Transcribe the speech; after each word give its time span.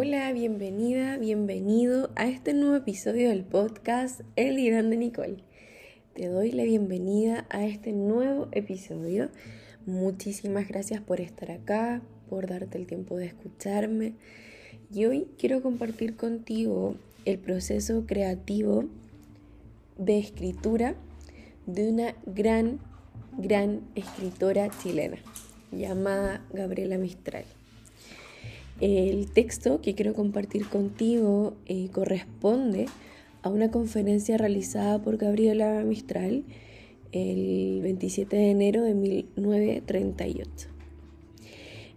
Hola, 0.00 0.32
bienvenida, 0.32 1.16
bienvenido 1.16 2.10
a 2.14 2.28
este 2.28 2.54
nuevo 2.54 2.76
episodio 2.76 3.30
del 3.30 3.42
podcast 3.42 4.20
El 4.36 4.60
Irán 4.60 4.90
de 4.90 4.96
Nicole. 4.96 5.42
Te 6.14 6.28
doy 6.28 6.52
la 6.52 6.62
bienvenida 6.62 7.48
a 7.50 7.66
este 7.66 7.90
nuevo 7.90 8.46
episodio. 8.52 9.28
Muchísimas 9.86 10.68
gracias 10.68 11.00
por 11.00 11.20
estar 11.20 11.50
acá, 11.50 12.00
por 12.30 12.46
darte 12.46 12.78
el 12.78 12.86
tiempo 12.86 13.16
de 13.16 13.26
escucharme. 13.26 14.12
Y 14.94 15.06
hoy 15.06 15.26
quiero 15.36 15.62
compartir 15.62 16.14
contigo 16.14 16.94
el 17.24 17.40
proceso 17.40 18.06
creativo 18.06 18.84
de 19.96 20.20
escritura 20.20 20.94
de 21.66 21.90
una 21.90 22.14
gran, 22.24 22.78
gran 23.36 23.80
escritora 23.96 24.70
chilena 24.80 25.18
llamada 25.72 26.46
Gabriela 26.52 26.98
Mistral. 26.98 27.46
El 28.80 29.30
texto 29.32 29.80
que 29.80 29.94
quiero 29.94 30.14
compartir 30.14 30.68
contigo 30.68 31.56
eh, 31.66 31.88
corresponde 31.92 32.86
a 33.42 33.48
una 33.48 33.72
conferencia 33.72 34.36
realizada 34.36 35.02
por 35.02 35.16
Gabriela 35.16 35.82
Mistral 35.82 36.44
el 37.10 37.80
27 37.82 38.36
de 38.36 38.50
enero 38.50 38.82
de 38.82 38.94
1938. 38.94 40.68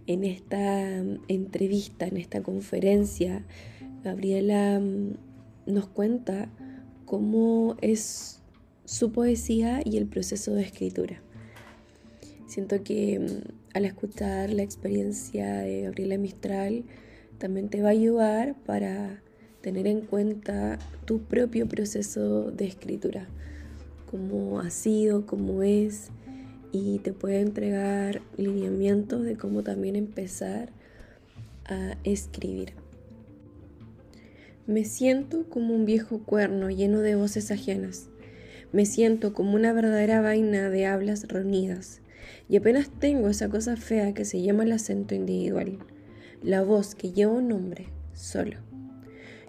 En 0.07 0.23
esta 0.23 1.04
mm, 1.04 1.20
entrevista, 1.27 2.07
en 2.07 2.17
esta 2.17 2.41
conferencia, 2.41 3.45
Gabriela 4.04 4.79
mm, 4.79 5.18
nos 5.68 5.88
cuenta 5.88 6.49
cómo 7.05 7.77
es 7.82 8.41
su 8.85 9.12
poesía 9.12 9.82
y 9.85 9.98
el 9.98 10.07
proceso 10.07 10.55
de 10.55 10.63
escritura. 10.63 11.21
Siento 12.51 12.83
que 12.83 13.17
mm, 13.17 13.75
al 13.75 13.85
escuchar 13.85 14.49
la 14.49 14.61
experiencia 14.61 15.59
de 15.59 15.83
Gabriela 15.83 16.17
Mistral 16.17 16.83
también 17.37 17.70
te 17.70 17.81
va 17.81 17.87
a 17.87 17.91
ayudar 17.91 18.55
para 18.65 19.21
tener 19.62 19.87
en 19.87 20.01
cuenta 20.01 20.77
tu 21.05 21.21
propio 21.21 21.70
proceso 21.70 22.51
de 22.51 22.65
escritura, 22.65 23.26
cómo 24.05 24.59
ha 24.59 24.70
sido, 24.70 25.26
cómo 25.26 25.63
es, 25.63 26.09
y 26.73 26.99
te 26.99 27.13
puede 27.13 27.39
entregar 27.39 28.21
lineamientos 28.35 29.23
de 29.23 29.37
cómo 29.37 29.63
también 29.63 29.95
empezar 29.95 30.73
a 31.63 31.95
escribir. 32.04 32.73
Me 34.67 34.83
siento 34.83 35.48
como 35.48 35.73
un 35.73 35.85
viejo 35.85 36.20
cuerno 36.20 36.70
lleno 36.70 36.99
de 36.99 37.15
voces 37.15 37.49
ajenas. 37.49 38.09
Me 38.73 38.85
siento 38.85 39.33
como 39.33 39.55
una 39.55 39.71
verdadera 39.71 40.20
vaina 40.20 40.70
de 40.70 40.85
hablas 40.85 41.29
reunidas 41.29 42.01
y 42.49 42.57
apenas 42.57 42.89
tengo 42.89 43.29
esa 43.29 43.49
cosa 43.49 43.77
fea 43.77 44.13
que 44.13 44.25
se 44.25 44.41
llama 44.41 44.63
el 44.63 44.71
acento 44.71 45.15
individual, 45.15 45.79
la 46.43 46.61
voz 46.63 46.95
que 46.95 47.11
lleva 47.11 47.33
un 47.33 47.47
nombre, 47.47 47.87
solo. 48.13 48.57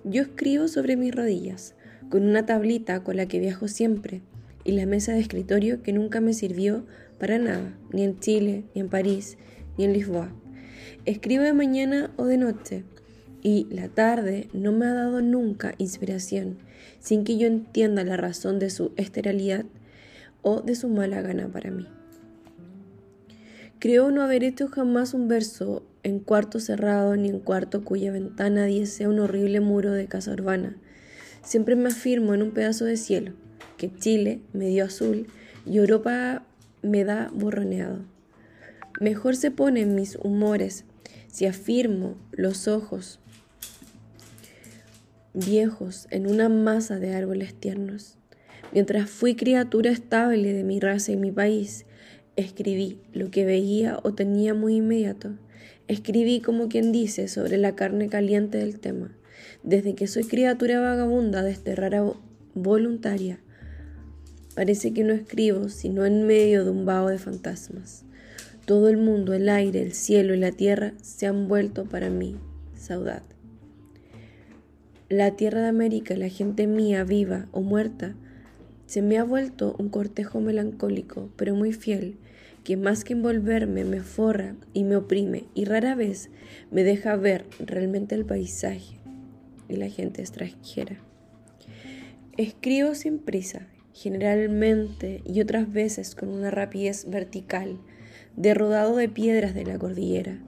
Yo 0.04 0.22
escribo 0.22 0.68
sobre 0.68 0.96
mis 0.96 1.14
rodillas, 1.14 1.74
con 2.10 2.24
una 2.24 2.44
tablita 2.44 3.02
con 3.02 3.16
la 3.16 3.26
que 3.26 3.38
viajo 3.38 3.68
siempre, 3.68 4.20
y 4.64 4.72
la 4.72 4.86
mesa 4.86 5.12
de 5.12 5.20
escritorio 5.20 5.82
que 5.82 5.92
nunca 5.92 6.20
me 6.20 6.34
sirvió 6.34 6.84
para 7.18 7.38
nada, 7.38 7.76
ni 7.92 8.04
en 8.04 8.18
Chile, 8.18 8.64
ni 8.74 8.80
en 8.80 8.88
París, 8.88 9.38
ni 9.78 9.84
en 9.84 9.92
Lisboa. 9.92 10.32
Escribo 11.04 11.42
de 11.42 11.52
mañana 11.52 12.12
o 12.16 12.26
de 12.26 12.36
noche, 12.36 12.84
y 13.42 13.66
la 13.70 13.88
tarde 13.88 14.48
no 14.52 14.72
me 14.72 14.86
ha 14.86 14.94
dado 14.94 15.20
nunca 15.20 15.74
inspiración, 15.78 16.58
sin 17.00 17.24
que 17.24 17.36
yo 17.36 17.46
entienda 17.46 18.04
la 18.04 18.16
razón 18.16 18.58
de 18.58 18.70
su 18.70 18.92
esterilidad 18.96 19.64
o 20.42 20.60
de 20.60 20.74
su 20.74 20.88
mala 20.88 21.22
gana 21.22 21.48
para 21.48 21.70
mí. 21.70 21.86
Creo 23.83 24.12
no 24.12 24.22
haber 24.22 24.44
hecho 24.44 24.69
jamás 24.69 25.12
un 25.12 25.27
verso 25.27 25.83
en 26.05 26.20
cuarto 26.20 26.61
cerrado 26.61 27.16
ni 27.16 27.28
en 27.28 27.41
cuarto 27.41 27.83
cuya 27.84 28.12
ventana 28.12 28.66
diese 28.66 29.08
un 29.08 29.19
horrible 29.19 29.58
muro 29.58 29.91
de 29.91 30.06
casa 30.06 30.30
urbana. 30.30 30.77
Siempre 31.42 31.74
me 31.74 31.89
afirmo 31.89 32.33
en 32.33 32.42
un 32.42 32.52
pedazo 32.52 32.84
de 32.84 32.96
cielo, 32.96 33.33
que 33.79 33.92
Chile 33.92 34.40
me 34.52 34.68
dio 34.68 34.84
azul 34.84 35.27
y 35.67 35.79
Europa 35.79 36.45
me 36.83 37.02
da 37.02 37.29
borroneado. 37.34 38.05
Mejor 39.01 39.34
se 39.34 39.51
ponen 39.51 39.96
mis 39.96 40.14
humores 40.14 40.85
si 41.27 41.46
afirmo 41.46 42.14
los 42.30 42.68
ojos 42.68 43.18
viejos 45.35 46.06
en 46.11 46.29
una 46.29 46.48
masa 46.48 47.01
de 47.01 47.17
árboles 47.17 47.52
tiernos. 47.52 48.17
Mientras 48.70 49.11
fui 49.11 49.35
criatura 49.35 49.90
estable 49.90 50.52
de 50.52 50.62
mi 50.62 50.79
raza 50.79 51.11
y 51.11 51.17
mi 51.17 51.33
país, 51.33 51.85
Escribí 52.36 52.98
lo 53.12 53.30
que 53.30 53.44
veía 53.44 53.98
o 54.02 54.14
tenía 54.14 54.54
muy 54.54 54.76
inmediato. 54.76 55.36
Escribí 55.86 56.40
como 56.40 56.68
quien 56.68 56.90
dice 56.90 57.28
sobre 57.28 57.58
la 57.58 57.74
carne 57.74 58.08
caliente 58.08 58.58
del 58.58 58.80
tema. 58.80 59.14
Desde 59.62 59.94
que 59.94 60.06
soy 60.06 60.24
criatura 60.24 60.80
vagabunda, 60.80 61.42
desterrara 61.42 62.04
voluntaria, 62.54 63.38
parece 64.54 64.92
que 64.92 65.04
no 65.04 65.12
escribo 65.12 65.68
sino 65.68 66.06
en 66.06 66.26
medio 66.26 66.64
de 66.64 66.70
un 66.70 66.86
vaho 66.86 67.08
de 67.08 67.18
fantasmas. 67.18 68.04
Todo 68.64 68.88
el 68.88 68.96
mundo, 68.96 69.34
el 69.34 69.48
aire, 69.48 69.82
el 69.82 69.92
cielo 69.92 70.34
y 70.34 70.38
la 70.38 70.52
tierra 70.52 70.94
se 71.02 71.26
han 71.26 71.48
vuelto 71.48 71.84
para 71.84 72.10
mí 72.10 72.36
saudad. 72.76 73.22
La 75.08 75.32
tierra 75.32 75.60
de 75.62 75.68
América, 75.68 76.16
la 76.16 76.28
gente 76.28 76.66
mía, 76.66 77.04
viva 77.04 77.46
o 77.52 77.60
muerta, 77.60 78.14
se 78.92 79.01
me 79.01 79.17
ha 79.17 79.25
vuelto 79.25 79.75
un 79.79 79.89
cortejo 79.89 80.42
melancólico, 80.42 81.30
pero 81.36 81.55
muy 81.55 81.73
fiel, 81.73 82.19
que 82.63 82.77
más 82.77 83.05
que 83.05 83.14
envolverme 83.14 83.86
me 83.86 84.03
forra 84.03 84.55
y 84.75 84.85
me 84.85 84.97
oprime 84.97 85.45
y 85.55 85.64
rara 85.64 85.95
vez 85.95 86.29
me 86.70 86.85
deja 86.85 87.17
ver 87.17 87.47
realmente 87.58 88.14
el 88.14 88.27
paisaje 88.27 88.98
y 89.67 89.77
la 89.77 89.89
gente 89.89 90.20
extranjera. 90.20 90.98
Escribo 92.36 92.95
sin 92.95 93.19
prisa, 93.19 93.67
generalmente 93.95 95.23
y 95.24 95.41
otras 95.41 95.73
veces 95.73 96.14
con 96.14 96.29
una 96.29 96.51
rapidez 96.51 97.09
vertical, 97.09 97.79
derrodado 98.36 98.95
de 98.97 99.09
piedras 99.09 99.55
de 99.55 99.64
la 99.64 99.79
cordillera. 99.79 100.39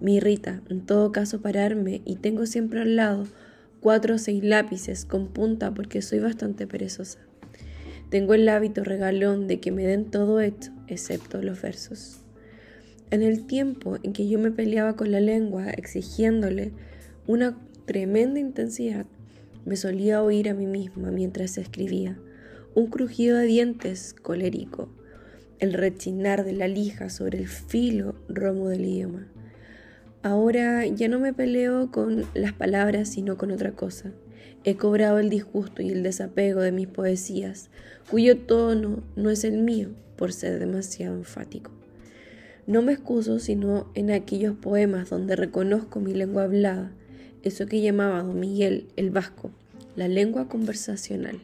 Me 0.00 0.12
irrita, 0.12 0.62
en 0.70 0.86
todo 0.86 1.12
caso, 1.12 1.42
pararme 1.42 2.00
y 2.06 2.16
tengo 2.16 2.46
siempre 2.46 2.80
al 2.80 2.96
lado 2.96 3.26
cuatro 3.80 4.14
o 4.14 4.18
seis 4.18 4.42
lápices 4.42 5.04
con 5.04 5.28
punta 5.28 5.74
porque 5.74 6.00
soy 6.00 6.20
bastante 6.20 6.66
perezosa. 6.66 7.18
Tengo 8.10 8.34
el 8.34 8.48
hábito 8.48 8.82
regalón 8.82 9.46
de 9.46 9.60
que 9.60 9.70
me 9.70 9.86
den 9.86 10.10
todo 10.10 10.40
esto, 10.40 10.72
excepto 10.88 11.40
los 11.42 11.62
versos. 11.62 12.18
En 13.12 13.22
el 13.22 13.46
tiempo 13.46 13.98
en 14.02 14.12
que 14.12 14.28
yo 14.28 14.40
me 14.40 14.50
peleaba 14.50 14.96
con 14.96 15.12
la 15.12 15.20
lengua, 15.20 15.70
exigiéndole 15.70 16.72
una 17.28 17.56
tremenda 17.86 18.40
intensidad, 18.40 19.06
me 19.64 19.76
solía 19.76 20.24
oír 20.24 20.48
a 20.48 20.54
mí 20.54 20.66
misma 20.66 21.12
mientras 21.12 21.56
escribía, 21.56 22.18
un 22.74 22.88
crujido 22.88 23.38
de 23.38 23.46
dientes 23.46 24.14
colérico, 24.20 24.88
el 25.60 25.72
rechinar 25.72 26.44
de 26.44 26.54
la 26.54 26.66
lija 26.66 27.10
sobre 27.10 27.38
el 27.38 27.46
filo 27.46 28.16
romo 28.28 28.68
del 28.68 28.86
idioma. 28.86 29.28
Ahora 30.22 30.84
ya 30.84 31.06
no 31.06 31.20
me 31.20 31.32
peleo 31.32 31.92
con 31.92 32.24
las 32.34 32.54
palabras, 32.54 33.08
sino 33.08 33.36
con 33.36 33.52
otra 33.52 33.70
cosa. 33.72 34.12
He 34.62 34.76
cobrado 34.76 35.18
el 35.18 35.30
disgusto 35.30 35.80
y 35.80 35.88
el 35.88 36.02
desapego 36.02 36.60
de 36.60 36.70
mis 36.70 36.86
poesías, 36.86 37.70
cuyo 38.10 38.36
tono 38.36 39.02
no 39.16 39.30
es 39.30 39.44
el 39.44 39.56
mío 39.56 39.88
por 40.16 40.34
ser 40.34 40.58
demasiado 40.58 41.16
enfático. 41.16 41.70
No 42.66 42.82
me 42.82 42.92
excuso 42.92 43.38
sino 43.38 43.90
en 43.94 44.10
aquellos 44.10 44.54
poemas 44.54 45.08
donde 45.08 45.34
reconozco 45.34 45.98
mi 45.98 46.12
lengua 46.12 46.44
hablada, 46.44 46.92
eso 47.42 47.64
que 47.64 47.80
llamaba 47.80 48.22
don 48.22 48.38
Miguel 48.38 48.88
el 48.96 49.10
vasco, 49.10 49.50
la 49.96 50.08
lengua 50.08 50.46
conversacional. 50.46 51.40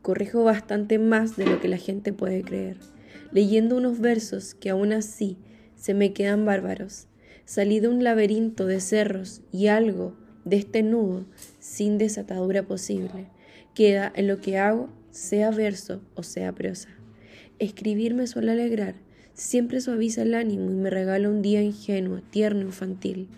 Corrijo 0.00 0.44
bastante 0.44 1.00
más 1.00 1.36
de 1.36 1.46
lo 1.46 1.60
que 1.60 1.66
la 1.66 1.76
gente 1.76 2.12
puede 2.12 2.42
creer, 2.42 2.76
leyendo 3.32 3.76
unos 3.76 3.98
versos 3.98 4.54
que 4.54 4.70
aún 4.70 4.92
así 4.92 5.38
se 5.74 5.92
me 5.92 6.12
quedan 6.12 6.44
bárbaros. 6.44 7.08
Salí 7.46 7.80
de 7.80 7.88
un 7.88 8.04
laberinto 8.04 8.66
de 8.66 8.80
cerros 8.80 9.42
y 9.50 9.66
algo 9.66 10.14
de 10.44 10.56
este 10.56 10.82
nudo 10.82 11.24
sin 11.58 11.98
desatadura 11.98 12.62
posible. 12.62 13.26
Queda 13.74 14.12
en 14.14 14.28
lo 14.28 14.40
que 14.40 14.58
hago, 14.58 14.88
sea 15.10 15.50
verso 15.50 16.00
o 16.14 16.22
sea 16.22 16.52
prosa. 16.52 16.88
Escribir 17.58 18.14
me 18.14 18.26
suele 18.26 18.52
alegrar, 18.52 18.94
siempre 19.34 19.80
suaviza 19.80 20.22
el 20.22 20.34
ánimo 20.34 20.70
y 20.70 20.74
me 20.74 20.90
regala 20.90 21.28
un 21.28 21.42
día 21.42 21.62
ingenuo, 21.62 22.20
tierno, 22.30 22.62
infantil. 22.62 23.28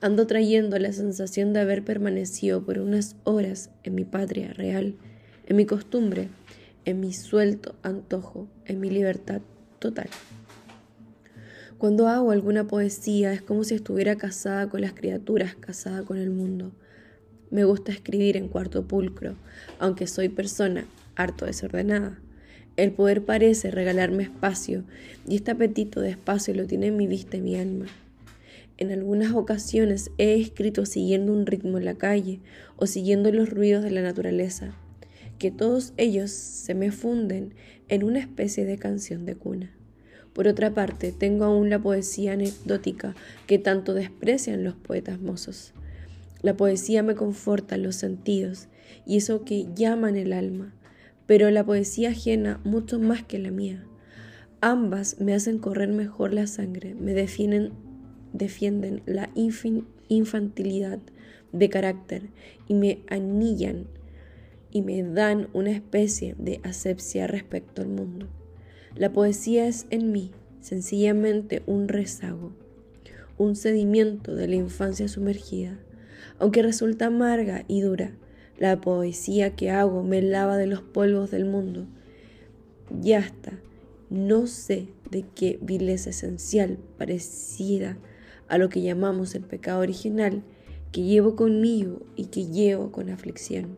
Ando 0.00 0.26
trayendo 0.26 0.78
la 0.78 0.92
sensación 0.92 1.52
de 1.52 1.60
haber 1.60 1.84
permanecido 1.84 2.64
por 2.64 2.78
unas 2.78 3.16
horas 3.24 3.70
en 3.82 3.94
mi 3.94 4.04
patria 4.04 4.52
real, 4.52 4.94
en 5.46 5.56
mi 5.56 5.66
costumbre, 5.66 6.28
en 6.84 7.00
mi 7.00 7.12
suelto 7.12 7.74
antojo, 7.82 8.48
en 8.64 8.80
mi 8.80 8.90
libertad 8.90 9.40
total. 9.78 10.08
Cuando 11.78 12.08
hago 12.08 12.30
alguna 12.30 12.66
poesía 12.66 13.34
es 13.34 13.42
como 13.42 13.62
si 13.62 13.74
estuviera 13.74 14.16
casada 14.16 14.66
con 14.70 14.80
las 14.80 14.94
criaturas, 14.94 15.56
casada 15.56 16.04
con 16.04 16.16
el 16.16 16.30
mundo. 16.30 16.72
Me 17.50 17.64
gusta 17.64 17.92
escribir 17.92 18.38
en 18.38 18.48
cuarto 18.48 18.88
pulcro, 18.88 19.36
aunque 19.78 20.06
soy 20.06 20.30
persona 20.30 20.86
harto 21.16 21.44
desordenada. 21.44 22.18
El 22.76 22.92
poder 22.92 23.26
parece 23.26 23.70
regalarme 23.70 24.22
espacio, 24.22 24.84
y 25.28 25.36
este 25.36 25.50
apetito 25.50 26.00
de 26.00 26.08
espacio 26.08 26.54
lo 26.54 26.66
tiene 26.66 26.90
mi 26.92 27.06
vista 27.06 27.36
y 27.36 27.42
mi 27.42 27.56
alma. 27.56 27.84
En 28.78 28.90
algunas 28.90 29.34
ocasiones 29.34 30.10
he 30.16 30.40
escrito 30.40 30.86
siguiendo 30.86 31.30
un 31.34 31.44
ritmo 31.44 31.76
en 31.76 31.84
la 31.84 31.96
calle 31.96 32.40
o 32.76 32.86
siguiendo 32.86 33.30
los 33.32 33.50
ruidos 33.50 33.84
de 33.84 33.90
la 33.90 34.00
naturaleza, 34.00 34.74
que 35.38 35.50
todos 35.50 35.92
ellos 35.98 36.30
se 36.30 36.74
me 36.74 36.90
funden 36.90 37.52
en 37.88 38.02
una 38.02 38.18
especie 38.18 38.64
de 38.64 38.78
canción 38.78 39.26
de 39.26 39.34
cuna. 39.34 39.75
Por 40.36 40.48
otra 40.48 40.74
parte, 40.74 41.12
tengo 41.12 41.46
aún 41.46 41.70
la 41.70 41.78
poesía 41.78 42.34
anecdótica 42.34 43.14
que 43.46 43.58
tanto 43.58 43.94
desprecian 43.94 44.64
los 44.64 44.74
poetas 44.74 45.18
mozos. 45.18 45.72
La 46.42 46.54
poesía 46.58 47.02
me 47.02 47.14
conforta 47.14 47.78
los 47.78 47.96
sentidos 47.96 48.68
y 49.06 49.16
eso 49.16 49.44
que 49.46 49.66
llaman 49.74 50.14
el 50.14 50.34
alma, 50.34 50.74
pero 51.24 51.50
la 51.50 51.64
poesía 51.64 52.10
ajena 52.10 52.60
mucho 52.64 52.98
más 52.98 53.22
que 53.22 53.38
la 53.38 53.50
mía. 53.50 53.82
Ambas 54.60 55.18
me 55.22 55.32
hacen 55.32 55.58
correr 55.58 55.88
mejor 55.88 56.34
la 56.34 56.46
sangre, 56.46 56.94
me 56.94 57.14
defienden, 57.14 57.72
defienden 58.34 59.00
la 59.06 59.30
infantilidad 60.08 60.98
de 61.50 61.70
carácter 61.70 62.24
y 62.68 62.74
me 62.74 62.98
anillan 63.08 63.86
y 64.70 64.82
me 64.82 65.02
dan 65.02 65.48
una 65.54 65.70
especie 65.70 66.34
de 66.38 66.60
asepsia 66.62 67.26
respecto 67.26 67.80
al 67.80 67.88
mundo. 67.88 68.28
La 68.96 69.12
poesía 69.12 69.66
es 69.66 69.86
en 69.90 70.10
mí 70.10 70.30
sencillamente 70.60 71.62
un 71.66 71.86
rezago, 71.86 72.52
un 73.36 73.54
sedimiento 73.54 74.34
de 74.34 74.48
la 74.48 74.54
infancia 74.54 75.06
sumergida, 75.06 75.78
aunque 76.38 76.62
resulta 76.62 77.06
amarga 77.06 77.66
y 77.68 77.82
dura. 77.82 78.12
La 78.58 78.80
poesía 78.80 79.54
que 79.54 79.70
hago 79.70 80.02
me 80.02 80.22
lava 80.22 80.56
de 80.56 80.66
los 80.66 80.80
polvos 80.80 81.30
del 81.30 81.44
mundo. 81.44 81.86
Ya 83.02 83.18
está, 83.18 83.60
no 84.08 84.46
sé 84.46 84.88
de 85.10 85.26
qué 85.34 85.58
vileza 85.60 86.08
esencial 86.08 86.78
parecida 86.96 87.98
a 88.48 88.56
lo 88.56 88.70
que 88.70 88.80
llamamos 88.80 89.34
el 89.34 89.42
pecado 89.42 89.80
original 89.80 90.42
que 90.90 91.02
llevo 91.02 91.36
conmigo 91.36 92.00
y 92.16 92.26
que 92.26 92.46
llevo 92.46 92.92
con 92.92 93.10
aflicción. 93.10 93.76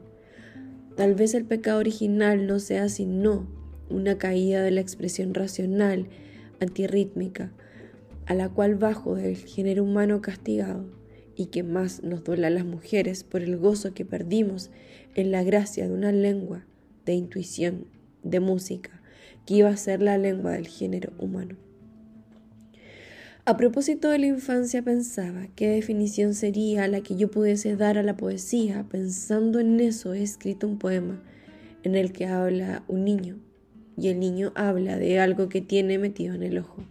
Tal 0.94 1.16
vez 1.16 1.34
el 1.34 1.44
pecado 1.44 1.80
original 1.80 2.46
no 2.46 2.60
sea 2.60 2.88
sino 2.88 3.57
una 3.90 4.18
caída 4.18 4.62
de 4.62 4.70
la 4.70 4.80
expresión 4.80 5.34
racional, 5.34 6.08
antirrítmica, 6.60 7.52
a 8.26 8.34
la 8.34 8.48
cual 8.48 8.74
bajo 8.74 9.14
del 9.14 9.36
género 9.36 9.84
humano 9.84 10.20
castigado, 10.20 10.84
y 11.34 11.46
que 11.46 11.62
más 11.62 12.02
nos 12.02 12.24
duele 12.24 12.46
a 12.46 12.50
las 12.50 12.64
mujeres 12.64 13.24
por 13.24 13.42
el 13.42 13.56
gozo 13.56 13.94
que 13.94 14.04
perdimos 14.04 14.70
en 15.14 15.30
la 15.30 15.44
gracia 15.44 15.86
de 15.86 15.94
una 15.94 16.12
lengua 16.12 16.66
de 17.06 17.14
intuición, 17.14 17.86
de 18.22 18.40
música, 18.40 19.00
que 19.46 19.54
iba 19.54 19.70
a 19.70 19.76
ser 19.76 20.02
la 20.02 20.18
lengua 20.18 20.52
del 20.52 20.66
género 20.66 21.12
humano. 21.18 21.56
A 23.44 23.56
propósito 23.56 24.10
de 24.10 24.18
la 24.18 24.26
infancia 24.26 24.82
pensaba 24.82 25.46
qué 25.56 25.68
definición 25.68 26.34
sería 26.34 26.86
la 26.86 27.00
que 27.00 27.16
yo 27.16 27.30
pudiese 27.30 27.76
dar 27.76 27.96
a 27.96 28.02
la 28.02 28.14
poesía. 28.14 28.84
Pensando 28.90 29.58
en 29.58 29.80
eso 29.80 30.12
he 30.12 30.22
escrito 30.22 30.66
un 30.66 30.78
poema 30.78 31.22
en 31.82 31.94
el 31.94 32.12
que 32.12 32.26
habla 32.26 32.84
un 32.88 33.04
niño 33.06 33.38
y 33.98 34.08
el 34.08 34.20
niño 34.20 34.52
habla 34.54 34.96
de 34.96 35.18
algo 35.18 35.48
que 35.48 35.60
tiene 35.60 35.98
metido 35.98 36.34
en 36.34 36.42
el 36.42 36.58
ojo. 36.58 36.84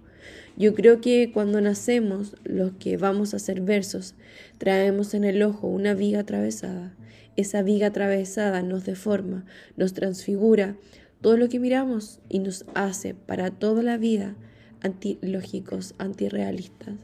Yo 0.57 0.73
creo 0.73 1.01
que 1.01 1.31
cuando 1.31 1.61
nacemos, 1.61 2.35
los 2.43 2.71
que 2.73 2.97
vamos 2.97 3.33
a 3.33 3.37
hacer 3.37 3.61
versos, 3.61 4.15
traemos 4.57 5.13
en 5.13 5.23
el 5.23 5.41
ojo 5.43 5.67
una 5.67 5.93
viga 5.93 6.21
atravesada. 6.21 6.95
Esa 7.35 7.61
viga 7.61 7.87
atravesada 7.87 8.63
nos 8.63 8.83
deforma, 8.83 9.45
nos 9.75 9.93
transfigura 9.93 10.75
todo 11.21 11.37
lo 11.37 11.47
que 11.47 11.59
miramos 11.59 12.19
y 12.27 12.39
nos 12.39 12.65
hace 12.73 13.13
para 13.13 13.51
toda 13.51 13.83
la 13.83 13.97
vida 13.97 14.35
antilógicos, 14.81 15.93
antirrealistas. 15.99 16.95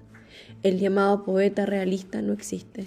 El 0.64 0.80
llamado 0.80 1.24
poeta 1.24 1.66
realista 1.66 2.22
no 2.22 2.34
existe, 2.34 2.86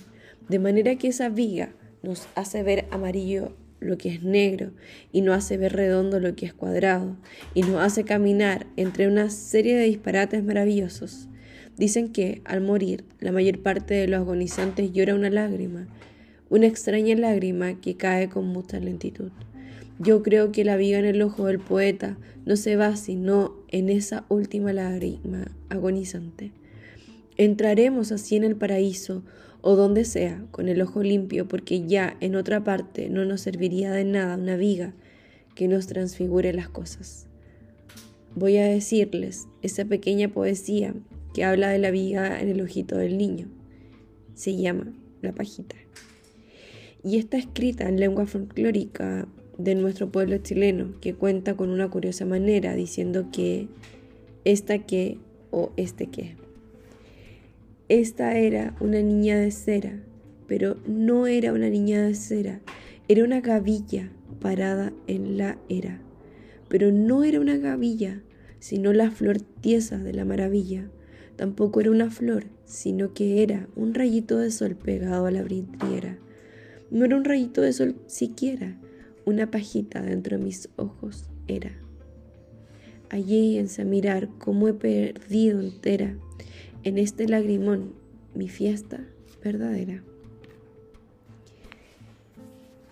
de 0.49 0.59
manera 0.59 0.97
que 0.97 1.09
esa 1.09 1.29
viga 1.29 1.73
nos 2.03 2.27
hace 2.35 2.63
ver 2.63 2.87
amarillo 2.91 3.55
lo 3.81 3.99
que 3.99 4.09
es 4.11 4.23
negro 4.23 4.73
y 5.13 5.21
nos 5.21 5.37
hace 5.37 5.57
ver 5.57 5.75
redondo 5.75 6.21
lo 6.21 6.35
que 6.35 6.47
es 6.47 6.55
cuadrado 6.55 7.17
y 7.55 7.63
nos 7.63 7.81
hace 7.83 8.05
caminar 8.05 8.67
entre 8.77 9.09
una 9.09 9.31
serie 9.31 9.77
de 9.77 9.85
disparates 9.85 10.43
maravillosos. 10.43 11.29
Dicen 11.77 12.13
que 12.13 12.41
al 12.45 12.61
morir 12.63 13.05
la 13.21 13.33
mayor 13.33 13.61
parte 13.61 13.95
de 13.95 14.09
los 14.09 14.21
agonizantes 14.21 14.93
llora 14.93 15.15
una 15.15 15.31
lágrima, 15.31 15.87
una 16.49 16.67
extraña 16.67 17.15
lágrima 17.17 17.81
que 17.81 17.97
cae 17.97 18.29
con 18.29 18.47
mucha 18.47 18.81
lentitud. 18.81 19.31
Yo 19.99 20.23
creo 20.23 20.53
que 20.53 20.65
la 20.65 20.77
viga 20.77 20.99
en 20.99 21.07
el 21.07 21.23
ojo 21.23 21.47
del 21.47 21.59
poeta 21.59 22.19
no 22.45 22.57
se 22.57 22.77
va 22.77 22.97
sino 22.97 23.57
en 23.69 23.89
esa 23.89 24.25
última 24.29 24.73
lágrima 24.73 25.51
agonizante. 25.69 26.53
Entraremos 27.37 28.13
así 28.13 28.37
en 28.37 28.45
el 28.45 28.57
paraíso 28.57 29.23
o 29.67 29.75
donde 29.75 30.05
sea, 30.05 30.47
con 30.53 30.69
el 30.69 30.81
ojo 30.81 31.03
limpio, 31.03 31.49
porque 31.49 31.85
ya 31.85 32.17
en 32.21 32.37
otra 32.37 32.63
parte 32.63 33.11
no 33.11 33.25
nos 33.25 33.41
serviría 33.41 33.91
de 33.91 34.05
nada 34.05 34.37
una 34.37 34.55
viga 34.55 34.95
que 35.57 35.67
nos 35.67 35.89
transfigure 35.89 36.53
las 36.53 36.69
cosas. 36.69 37.27
Voy 38.37 38.59
a 38.59 38.65
decirles 38.65 39.49
esa 39.63 39.85
pequeña 39.85 40.29
poesía 40.29 40.95
que 41.35 41.43
habla 41.43 41.69
de 41.69 41.81
la 41.81 41.91
viga 41.91 42.41
en 42.41 42.49
el 42.49 42.61
ojito 42.61 42.97
del 42.97 43.19
niño. 43.19 43.49
Se 44.35 44.57
llama 44.57 44.93
La 45.21 45.33
pajita. 45.33 45.75
Y 47.03 47.19
está 47.19 47.37
escrita 47.37 47.89
en 47.89 47.99
lengua 47.99 48.27
folclórica 48.27 49.27
de 49.59 49.75
nuestro 49.75 50.13
pueblo 50.13 50.39
chileno, 50.39 50.93
que 51.01 51.15
cuenta 51.15 51.57
con 51.57 51.71
una 51.71 51.91
curiosa 51.91 52.25
manera 52.25 52.77
diciendo 52.77 53.31
que 53.33 53.67
esta 54.45 54.79
que 54.79 55.19
o 55.51 55.73
este 55.77 56.07
que. 56.07 56.46
Esta 57.89 58.37
era 58.37 58.75
una 58.81 59.01
niña 59.01 59.39
de 59.39 59.53
cera, 59.53 60.03
pero 60.49 60.77
no 60.89 61.29
era 61.29 61.53
una 61.53 61.69
niña 61.69 62.03
de 62.03 62.17
cera, 62.17 62.61
era 63.07 63.23
una 63.23 63.41
gavilla 63.41 64.11
parada 64.41 64.93
en 65.07 65.39
la 65.39 65.57
era. 65.69 66.01
Pero 66.69 66.91
no 66.91 67.23
era 67.23 67.39
una 67.39 67.57
gavilla, 67.59 68.23
sino 68.59 68.93
la 68.93 69.13
flor 69.13 69.41
tiesa 69.41 69.99
de 69.99 70.13
la 70.13 70.25
maravilla. 70.25 70.91
Tampoco 71.37 71.81
era 71.81 71.93
una 71.93 72.11
flor, 72.11 72.47
sino 72.65 73.15
que 73.15 73.45
era 73.45 73.69
un 73.77 73.95
rayito 73.95 74.37
de 74.39 74.51
sol 74.51 74.75
pegado 74.75 75.27
a 75.27 75.31
la 75.31 75.45
vidriera. 75.45 76.19
No 76.91 77.05
era 77.05 77.17
un 77.17 77.25
rayito 77.25 77.61
de 77.61 77.73
sol 77.73 77.95
siquiera, 78.09 78.77
una 79.25 79.53
pajita 79.53 80.03
dentro 80.03 80.39
de 80.39 80.43
mis 80.43 80.71
ojos 80.75 81.29
era. 81.47 81.71
Allí 83.11 83.61
a 83.61 83.85
mirar 83.85 84.29
cómo 84.41 84.67
he 84.67 84.75
perdido 84.75 85.61
entera 85.61 86.17
en 86.87 86.99
este 86.99 87.27
lagrimón 87.27 87.95
mi 88.33 88.49
fiesta 88.49 89.01
verdadera. 89.43 90.05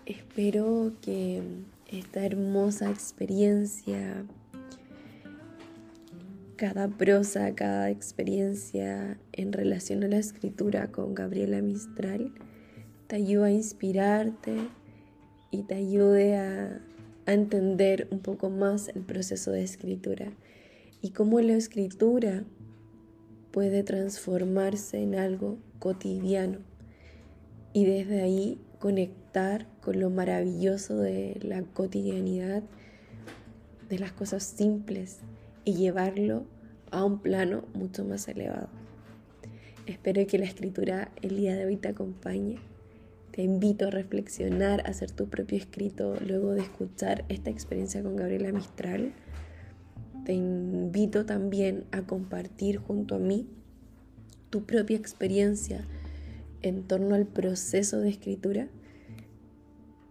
Espero 0.05 0.91
que 1.01 1.41
esta 1.87 2.25
hermosa 2.25 2.91
experiencia, 2.91 4.25
cada 6.57 6.89
prosa, 6.89 7.55
cada 7.55 7.89
experiencia 7.89 9.17
en 9.31 9.53
relación 9.53 10.03
a 10.03 10.09
la 10.09 10.17
escritura 10.17 10.91
con 10.91 11.15
Gabriela 11.15 11.61
Mistral, 11.61 12.33
te 13.07 13.15
ayude 13.15 13.45
a 13.45 13.51
inspirarte, 13.51 14.57
y 15.51 15.63
te 15.63 15.75
ayude 15.75 16.35
a, 16.35 16.81
entender 17.27 18.07
un 18.11 18.19
poco 18.19 18.51
más 18.51 18.89
el 18.89 19.01
proceso 19.01 19.49
de 19.51 19.63
escritura 19.63 20.31
y 21.01 21.09
cómo 21.09 21.39
la 21.39 21.53
escritura 21.53 22.43
puede 23.55 23.83
transformarse 23.83 25.01
en 25.01 25.15
algo 25.15 25.57
cotidiano 25.79 26.57
y 27.71 27.85
desde 27.85 28.21
ahí 28.21 28.59
conectar 28.79 29.65
con 29.79 30.01
lo 30.01 30.09
maravilloso 30.09 30.97
de 30.97 31.39
la 31.41 31.61
cotidianidad, 31.61 32.63
de 33.87 33.97
las 33.97 34.11
cosas 34.11 34.43
simples 34.43 35.19
y 35.63 35.75
llevarlo 35.75 36.43
a 36.91 37.05
un 37.05 37.19
plano 37.19 37.63
mucho 37.73 38.03
más 38.03 38.27
elevado. 38.27 38.67
Espero 39.85 40.27
que 40.27 40.37
la 40.37 40.45
escritura 40.47 41.13
el 41.21 41.37
día 41.37 41.55
de 41.55 41.65
hoy 41.65 41.77
te 41.77 41.87
acompañe 41.87 42.57
te 43.35 43.41
invito 43.41 43.87
a 43.87 43.91
reflexionar, 43.91 44.79
a 44.85 44.91
hacer 44.91 45.11
tu 45.11 45.27
propio 45.27 45.57
escrito 45.57 46.15
luego 46.25 46.53
de 46.53 46.61
escuchar 46.61 47.25
esta 47.27 47.49
experiencia 47.49 48.01
con 48.01 48.15
Gabriela 48.15 48.53
Mistral. 48.53 49.13
Te 50.25 50.33
invito 50.33 51.27
también 51.27 51.83
a 51.91 52.01
compartir 52.01 52.77
junto 52.77 53.13
a 53.13 53.19
mí 53.19 53.45
tu 54.49 54.63
propia 54.63 54.97
experiencia 54.97 55.85
en 56.63 56.81
torno 56.81 57.13
al 57.13 57.27
proceso 57.27 57.99
de 57.99 58.09
escritura. 58.09 58.67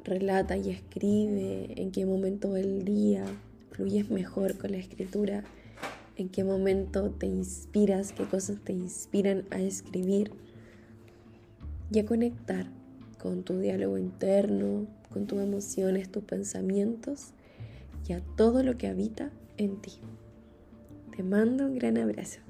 Relata 0.05 0.57
y 0.57 0.71
escribe 0.71 1.81
en 1.83 1.91
qué 1.91 2.07
momento 2.07 2.53
del 2.53 2.85
día 2.85 3.25
fluyes 3.73 4.09
mejor 4.09 4.57
con 4.57 4.71
la 4.71 4.77
escritura, 4.77 5.43
en 6.15 6.29
qué 6.29 6.45
momento 6.45 7.11
te 7.11 7.27
inspiras, 7.27 8.13
qué 8.13 8.25
cosas 8.25 8.59
te 8.63 8.73
inspiran 8.73 9.43
a 9.51 9.61
escribir 9.61 10.31
y 11.91 11.99
a 11.99 12.07
conectar 12.07 12.67
con 13.19 13.43
tu 13.43 13.59
diálogo 13.59 13.99
interno, 13.99 14.87
con 15.13 15.27
tus 15.27 15.41
emociones, 15.41 16.09
tus 16.09 16.23
pensamientos 16.23 17.33
y 18.07 18.13
a 18.13 18.21
todo 18.37 18.63
lo 18.63 18.79
que 18.79 18.87
habita 18.87 19.33
en 19.57 19.81
ti. 19.81 20.01
Te 21.17 21.23
mando 21.23 21.67
un 21.67 21.75
gran 21.75 21.99
abrazo. 21.99 22.44